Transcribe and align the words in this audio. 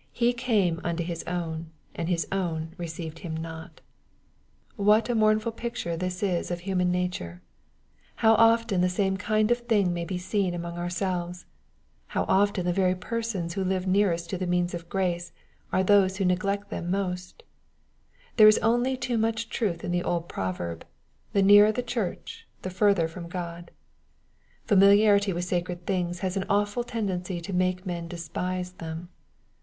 "He 0.24 0.32
came 0.32 0.80
unto 0.84 1.04
his 1.04 1.22
own, 1.24 1.66
and 1.94 2.08
his 2.08 2.26
own 2.32 2.74
received 2.78 3.18
him 3.18 3.36
not." 3.36 3.82
What 4.76 5.10
a 5.10 5.14
mournful 5.14 5.52
pic 5.52 5.74
ture 5.74 5.98
this 5.98 6.22
is 6.22 6.50
of 6.50 6.60
humaofhature! 6.62 7.40
How 8.24 8.32
often 8.36 8.80
the 8.80 8.88
same 8.88 9.18
kind 9.18 9.50
of 9.50 9.58
thing 9.58 9.92
may 9.92 10.06
be 10.06 10.16
seen 10.16 10.54
among 10.54 10.78
ourselves 10.78 11.42
1 12.10 12.24
How 12.24 12.24
often 12.26 12.64
the 12.64 12.72
very 12.72 12.94
persons 12.94 13.52
who 13.52 13.62
live 13.64 13.86
nearest 13.86 14.30
to 14.30 14.38
the 14.38 14.46
means 14.46 14.72
of 14.72 14.88
grace 14.88 15.30
are 15.74 15.82
those 15.84 16.16
who 16.16 16.24
neglect 16.24 16.70
them 16.70 16.90
mosn 16.90 17.34
^ 17.34 17.40
There 18.38 18.48
is 18.48 18.56
only 18.60 18.96
too 18.96 19.18
much 19.18 19.50
truth 19.50 19.84
in 19.84 19.90
the 19.90 20.02
old 20.02 20.26
proverb," 20.26 20.86
The 21.34 21.42
nearer 21.42 21.70
the 21.70 21.82
church 21.82 22.48
the 22.62 22.70
further 22.70 23.08
from 23.08 23.28
God." 23.28 23.70
Familiarity 24.64 25.34
with 25.34 25.44
sacred 25.44 25.84
things 25.84 26.20
has 26.20 26.34
an 26.34 26.46
awful 26.48 26.82
tendency 26.82 27.42
to 27.42 27.52
make 27.52 27.84
men 27.84 28.08
despise 28.08 28.72
them. 28.72 29.10